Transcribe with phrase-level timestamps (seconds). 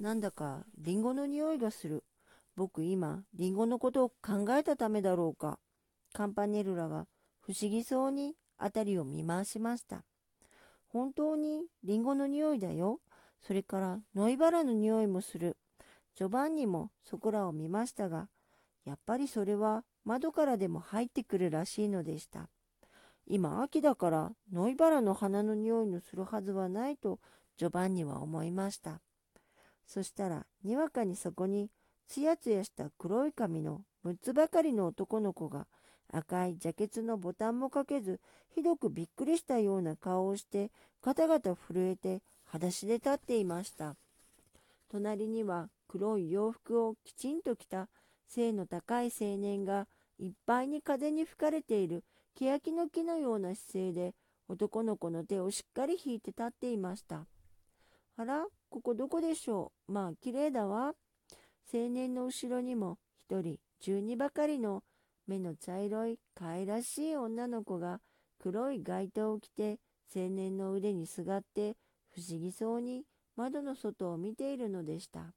[0.00, 2.04] なんだかリンゴの匂いがする。
[2.56, 5.58] 僕今、リンゴのことを考えたためだろうか。
[6.14, 7.06] カンパネルラが
[7.40, 10.04] 不思議そうに辺りを見回しました。
[10.88, 13.00] 本当にリンゴの匂いだよ。
[13.40, 15.58] それからノイバラの匂いもする。
[16.16, 18.28] ジョバンニもそこらを見ましたが、
[18.86, 22.48] やっぱりそれは窓からでも入ってくるらしいのでした。
[23.26, 27.20] 今秋だからノイバラの花の匂いのするはずはないと
[27.58, 29.02] ジョバンニは思いました。
[29.92, 31.68] そしたらにわかにそこに
[32.06, 35.66] つやつやした黒い髪の6つばかりの男の子が
[36.12, 38.20] 赤いジャケツのボタンもかけず
[38.54, 40.70] ひどくびっくりしたような顔をして
[41.02, 43.96] ガタガタ震えて裸足で立っていました。
[44.92, 47.88] 隣には黒い洋服をきちんと着た
[48.28, 49.88] 背の高い青年が
[50.20, 52.04] いっぱいに風に吹かれている
[52.36, 54.14] 欅の木のような姿勢で
[54.46, 57.26] 男の子の手をしっかり引いて立っていました。
[58.16, 58.46] あら？
[58.70, 59.92] ここどこでしょう？
[59.92, 60.94] まあ綺麗だわ
[61.72, 64.82] 青年の後ろにも一人十二ばかりの
[65.26, 68.00] 目の茶色い可愛らしい女の子が
[68.38, 69.78] 黒い街灯を着て
[70.14, 71.76] 青年の腕にすがって
[72.10, 73.04] 不思議そうに
[73.36, 75.34] 窓の外を見ているのでした。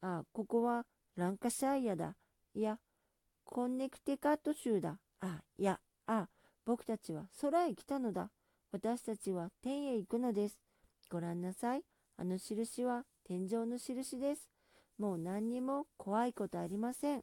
[0.00, 0.84] あ、ここは
[1.16, 2.14] ランカシャイアだ。
[2.54, 2.78] いや、
[3.44, 4.98] コンネクテカット州だ。
[5.20, 6.28] あ、いや、あ、
[6.64, 8.30] 僕たちは空へ来たのだ。
[8.70, 10.58] 私たちは天へ行くのです。
[11.10, 11.82] ご覧なさい。
[12.20, 14.50] あの印は天井の印です。
[14.98, 17.22] もう何にも怖いことありません。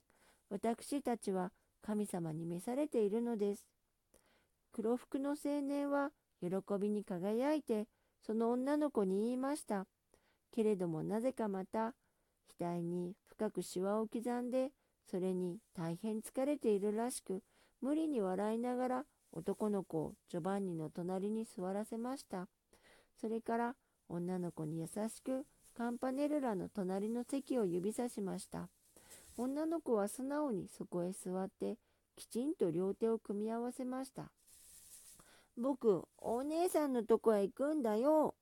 [0.50, 3.66] 私たちは神様に召されているのです。
[4.72, 7.88] 黒服の青年は喜びに輝いて、
[8.26, 9.86] その女の子に言いました。
[10.54, 11.94] けれどもなぜかまた、
[12.58, 14.72] 額に深くシワを刻んで、
[15.12, 17.44] それに大変疲れているらしく、
[17.82, 22.48] 無理に笑いながら男の子をジョバンニの隣に座らせました。
[23.20, 23.76] それから
[24.10, 28.70] 女の子に優しくカンパネルラの隣の席を指さしました。
[29.38, 31.78] 女の子は素直にそこへ座って
[32.16, 34.32] きちんと両手を組み合わせました。
[35.58, 38.36] 僕、お姉さんのとこへ行くんだよ。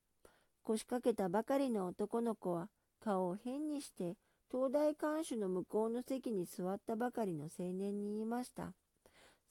[0.64, 2.70] 腰掛けたばかりの男の子は
[3.04, 4.16] 顔を変にして
[4.50, 8.74] 東大看守の向こうの席に座ったばかりの青年に言いました。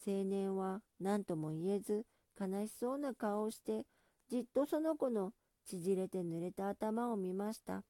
[0.06, 2.06] 青年は何とも言えず
[2.40, 3.84] 悲しそうな顔をして
[4.28, 5.32] じっとその子の
[5.64, 7.84] 縮れて濡れた頭を見ました。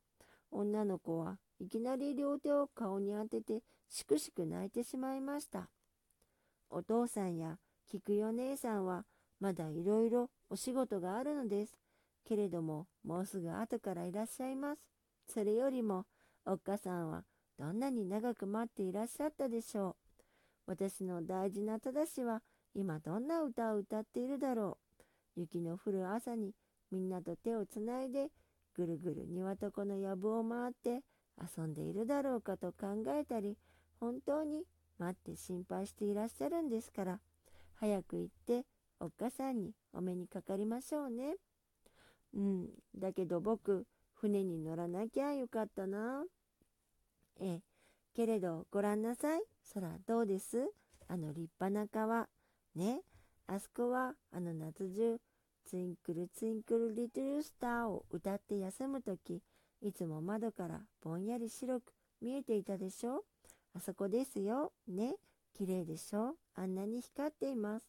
[0.51, 5.69] 女の子はいきなり両手を顔に当ててしくしく泣いてしまいました。
[6.71, 9.05] お父さんや菊代姉さんは
[9.41, 11.79] まだいろいろお仕事があるのです。
[12.25, 14.81] けれどももうすぐ後からいらっしゃいます。
[15.27, 16.07] それよりも
[16.45, 17.25] おっかさんは
[17.59, 20.23] どんなに長く待っていらっしゃったでしょう。
[20.67, 22.43] 私の大事なただしは
[22.75, 24.79] 今どんな歌を歌っているだろ
[25.37, 25.41] う。
[25.41, 26.53] 雪の降る朝に
[26.93, 28.29] みんなと手をつないで
[28.77, 31.03] ぐるぐる庭床の藪を回って
[31.57, 33.57] 遊んでいるだろうかと考えたり
[33.99, 34.63] 本当に
[34.99, 37.19] 待って心配していらっしゃるんですから
[37.75, 38.67] 早く行って
[39.01, 41.35] おっかさんにお目にかかりましょうね。
[42.35, 46.25] うん、だけど僕船に乗らなきゃよかったな。
[47.41, 47.61] ええ、
[48.15, 49.43] けれどごらんなさい。
[49.75, 50.71] 空どうです？
[51.09, 52.29] あの立派な川。
[52.77, 53.01] ね。
[53.49, 55.19] あそこはあの夏中
[55.65, 59.43] ツインクルツインクルリトルスターを歌って休むとき、
[59.81, 63.25] いつも窓からぼんやり白く見えていたでしょ？
[63.75, 64.73] あそこですよ。
[64.87, 65.15] ね。
[65.55, 66.37] 綺麗でしょ？
[66.55, 67.87] あんなに光っています。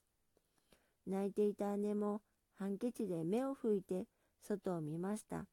[1.05, 2.21] 泣いていた姉も
[2.57, 4.05] ハンケチで目を拭いて
[4.41, 5.45] 外を見ました。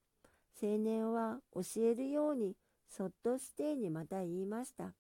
[0.63, 2.55] 青年は教えるように
[2.89, 4.93] そっとしてにまた言いました。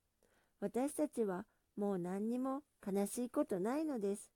[0.60, 1.44] 私たちは
[1.76, 4.30] もう何にも悲しいことないのです。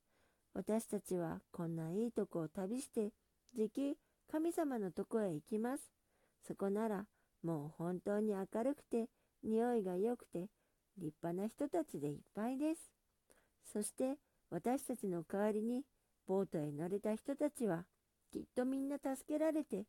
[0.54, 3.10] 私たちはこんないいとこを旅して、
[3.54, 3.96] じき
[4.30, 5.90] 神様のとこへ行きます。
[6.46, 7.06] そこなら
[7.42, 9.08] もう本当に明るくて、
[9.42, 10.48] 匂いが良くて、
[10.96, 12.80] 立派な人たちでいっぱいです。
[13.72, 14.16] そして
[14.50, 15.82] 私たちの代わりに
[16.26, 17.84] ボートへ乗れた人たちは、
[18.32, 19.84] きっとみんな助けられて、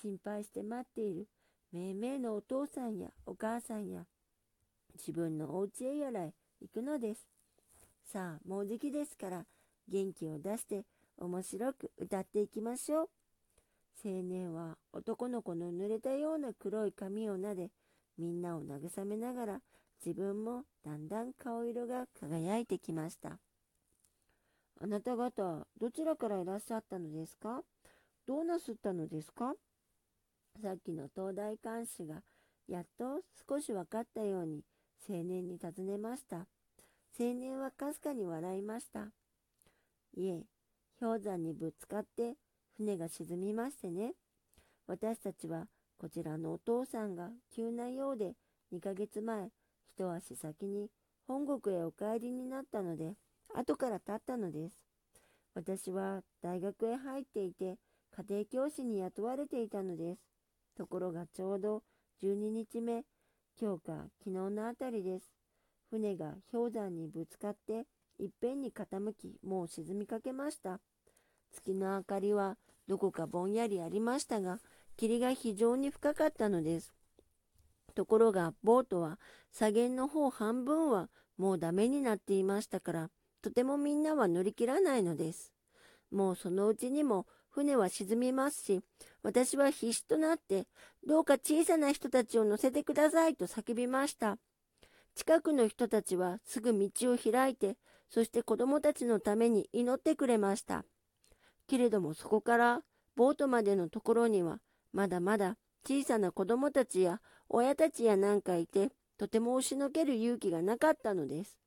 [0.00, 1.28] 心配して待っている
[1.72, 4.04] めいめいのお父さんやお母さんや、
[4.94, 7.26] 自分のお家へやらへ行くのです。
[8.12, 9.44] さあ、もうじきですから、
[9.88, 10.84] 元気を出して
[11.18, 13.08] 面白く歌っていきましょう。
[14.04, 17.70] 青年は男の子の濡れたような黒い髪を撫で、
[18.18, 19.60] みんなを慰めながら
[20.04, 23.38] 自分もだんだん顔色が輝いてきました。
[24.80, 27.62] あなた方、どちらからいらっしゃったのですか？
[28.26, 29.54] どうなすったのですか？
[30.62, 32.22] さっきの東大監視が
[32.68, 34.62] やっと少し分かったように
[35.08, 36.46] 青年に尋ねました。
[37.18, 39.06] 青年はかすかに笑いました。
[40.16, 40.44] いえ、
[41.00, 42.36] 氷山にぶつかって
[42.76, 44.14] 船が沈みましてね。
[44.86, 45.66] 私たちは
[45.98, 48.34] こちらのお父さんが急なようで
[48.72, 49.50] 2ヶ月前、
[49.96, 50.88] 一足先に
[51.26, 53.14] 本国へお帰りになったので、
[53.54, 54.74] 後から経ったのです。
[55.54, 57.78] 私は大学へ入っていて、
[58.16, 60.20] 家庭教師に雇われていたのです。
[60.76, 61.82] ところがちょうど
[62.22, 63.04] 12日目、
[63.60, 65.26] 今日か昨日のあたりです。
[65.90, 67.86] 船が氷山にぶつかって、
[68.18, 70.80] いっぺんに傾き、もう沈みかけました。
[71.52, 72.56] 月の明かりは
[72.86, 74.60] どこかぼんやりありましたが、
[74.96, 76.94] 霧が非常に深かったのです。
[77.94, 79.18] ところが、ボートは
[79.52, 83.10] 左舷の方半分はもうダメになっていましたから、
[83.42, 85.52] とてもみんなは乗り切らないのです。
[86.10, 88.80] もうそのうちにも船は沈みますし、
[89.22, 90.66] 私は必死となって、
[91.06, 94.38] どうか小さな人たちを乗せてくださいと叫びました。
[95.14, 97.76] 近くの人たちはすぐ道を開いて、
[98.08, 100.84] そして子供たちのために祈ってくれました。
[101.66, 102.82] けれどもそこから
[103.16, 104.60] ボートまでのところには、
[104.92, 105.56] まだまだ
[105.86, 111.58] 小さな子供たちや親たちやなんかいて、とても押しのける勇気がなかったのです。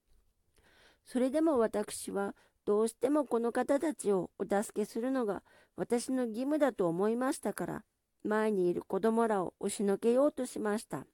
[1.05, 2.35] それでも私は
[2.65, 5.41] どうしてもこの方たちをお助けするのが
[5.77, 7.83] 私の義務だと思いましたから、
[8.23, 11.05] 前にいる子供らを押しのけようとしました。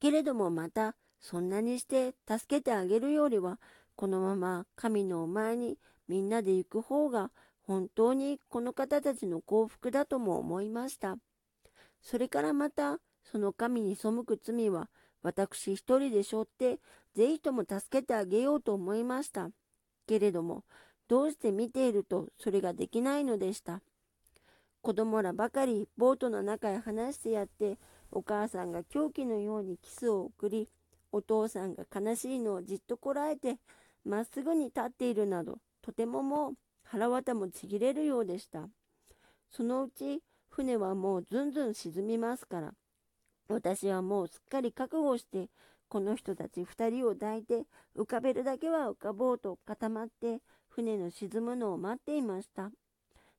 [0.00, 3.58] けれどもまた、そんなにして助けてあげるよりは、
[3.98, 7.32] このまま神のお前にみんなで行く方が
[7.66, 11.16] 本当にこの方たちの幸福だとも思いました。
[12.00, 14.88] それからまた、その神に背く罪は
[15.24, 16.78] 私一人で背負って、
[17.16, 19.50] ぜひとも助けてあげようと思いました。
[20.06, 20.62] けれども、
[21.08, 23.82] どうして見ているとそれができないのでした。
[24.80, 27.80] 子供らばかりボートの中へ話してやって、
[28.12, 30.68] お母さんが狂気のようにキスを送り、
[31.10, 33.58] お父さんが悲しいのをじっとこらえて、
[34.04, 38.68] まっすぐに立っているなど、とてももう腹渡もちぎれるようでした。
[39.50, 42.74] そのうち、船はもうずんずん沈みますから、
[43.48, 45.48] 私はもうすっかり覚悟して、
[45.88, 47.64] この人たち二人を抱いて、
[47.96, 52.70] 浮かべるだけは浮かぼうと固まって、船の沈むのを待っていました。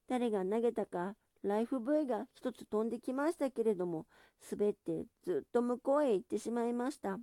[0.08, 4.08] 誰が投げたか、ライフブイが一つ飛んできましたけれども、
[4.52, 7.20] 滑ってずっと向こうへ行ってしまいました。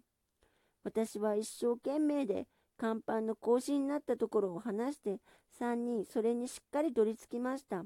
[0.84, 2.46] 私は一生懸命で、
[2.78, 5.20] 甲板の格子になったところを離して、
[5.58, 7.84] 三人それにしっかり取り付きました。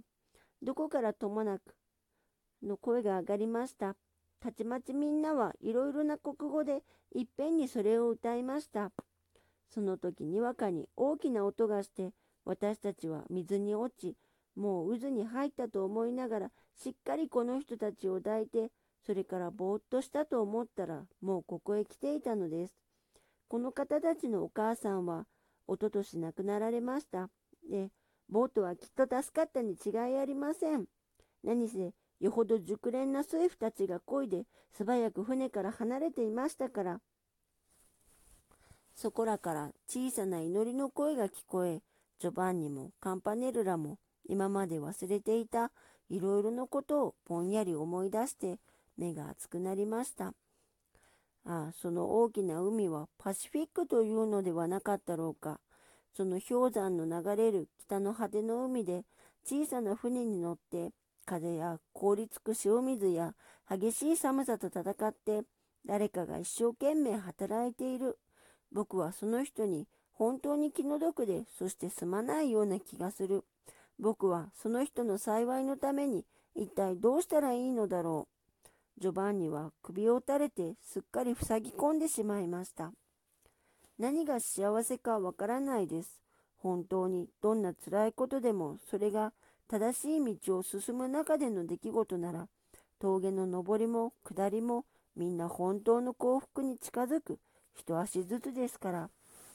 [0.62, 1.74] どこからともなく、
[2.62, 3.96] の声が上がりました。
[4.40, 6.82] たちまちみんなはいろいろな国語で
[7.14, 8.92] いっぺんにそれを歌いました。
[9.68, 12.12] その時にわかに大きな音がして
[12.44, 14.16] 私たちは水に落ち
[14.56, 18.70] もう渦に入ったと思いながらしっかりこの人たちを抱いて
[19.06, 22.74] それからぼーっとしたと思ったらもうここへ来ていたのです。
[23.50, 25.26] この方たちのお母さんは
[25.66, 27.30] おととし亡くなられました。
[27.68, 27.90] で、
[28.28, 30.86] ボートはきっと助かったに違いありません。
[31.42, 37.00] 何せよほど熟練な水夫たちが漕いで素早く船から離れていましたから。
[38.94, 41.82] そこらから小さな祈りの声が聞こえ、
[42.20, 43.98] ジョバンニもカンパネルラも
[44.28, 45.72] 今まで忘れていた
[46.08, 48.60] いろいろなことをぼんやり思い出して
[48.96, 50.34] 目が熱くなりました。
[51.44, 55.60] あ、その大きな海はパシフィックというのではなかったろうか。
[56.12, 59.04] その氷山の流れる北の果ての海で
[59.44, 60.90] 小さな船に乗って
[61.24, 63.34] 風や凍りつく塩水や
[63.70, 65.42] 激しい寒さと戦って
[65.86, 68.18] 誰かが一生懸命働いている。
[68.72, 73.44] 僕はその人に本当に気の毒で、そしてすまないような気がする。
[73.98, 76.24] 僕はその人の幸いのために
[76.54, 78.39] 一体どうしたらいいのだろう。
[79.00, 82.92] ジョバンニは首を垂れてすっかり塞ぎ込んでしまいました。
[83.98, 86.20] 何が幸せかわからないです。
[86.58, 89.32] 本当にどんな辛いことでもそれが
[89.68, 92.48] 正しい道を進む中での出来事なら、
[92.98, 94.84] 峠の上りも下りも
[95.16, 97.38] みんな本当の幸福に近づく
[97.74, 99.10] 一足ずつですから、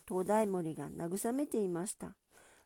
[0.07, 2.07] 東大森が慰めていました。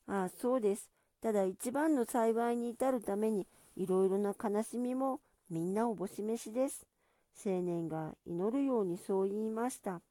[0.07, 0.89] ああ、そうです。
[1.21, 5.19] ただ一番の幸いに至るために、いろいろな悲しみも
[5.49, 6.85] みんなおぼし飯です。
[7.43, 10.01] 青年が祈るようにそう言いました。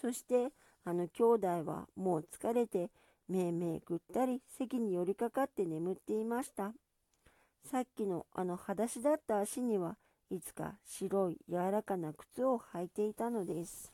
[0.00, 0.52] そして、
[0.84, 2.90] あの兄弟はもう疲れて
[3.28, 6.72] めいめいぐったり席に寄りかかって眠っていました。
[7.70, 9.96] さっきのあの裸足だった足には
[10.30, 13.92] いつか白い柔らかな靴を履いていたのです。